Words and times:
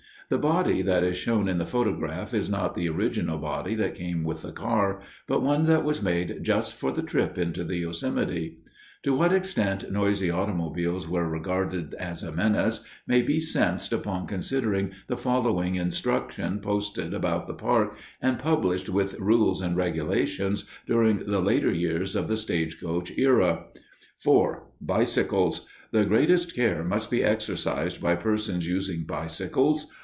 The 0.29 0.37
body 0.37 0.81
that 0.83 1.03
is 1.03 1.17
shown 1.17 1.49
in 1.49 1.57
the 1.57 1.65
photograph 1.65 2.33
is 2.33 2.49
not 2.49 2.73
the 2.73 2.87
original 2.87 3.37
body 3.37 3.75
that 3.75 3.95
came 3.95 4.23
with 4.23 4.43
the 4.43 4.53
car, 4.53 5.01
but 5.27 5.43
one 5.43 5.65
that 5.65 5.83
was 5.83 6.01
made 6.01 6.39
just 6.41 6.73
for 6.73 6.89
the 6.93 7.01
trip 7.01 7.37
into 7.37 7.65
the 7.65 7.75
Yosemite. 7.79 8.57
To 9.03 9.13
what 9.13 9.33
extent 9.33 9.91
noisy 9.91 10.29
automobiles 10.29 11.05
were 11.05 11.27
regarded 11.27 11.95
as 11.95 12.23
a 12.23 12.31
menace 12.31 12.81
may 13.05 13.21
be 13.21 13.41
sensed 13.41 13.91
upon 13.91 14.25
considering 14.25 14.91
the 15.07 15.17
following 15.17 15.75
"Instruction" 15.75 16.61
posted 16.61 17.13
about 17.13 17.45
the 17.45 17.53
park 17.53 17.97
and 18.21 18.39
published 18.39 18.87
with 18.87 19.19
Rules 19.19 19.59
and 19.61 19.75
Regulations 19.75 20.63
during 20.87 21.25
the 21.29 21.41
later 21.41 21.73
years 21.73 22.15
of 22.15 22.29
the 22.29 22.37
stagecoach 22.37 23.11
era: 23.17 23.65
(4) 24.19 24.63
Bicycles.—The 24.79 26.05
greatest 26.05 26.55
care 26.55 26.85
must 26.85 27.11
be 27.11 27.21
exercised 27.21 27.99
by 28.01 28.15
persons 28.15 28.65
using 28.65 29.03
bicycles. 29.03 29.87